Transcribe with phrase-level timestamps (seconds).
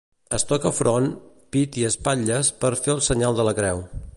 [0.35, 1.09] Es toca front,
[1.57, 3.85] pit i espatlles per fer el senyal de la creu.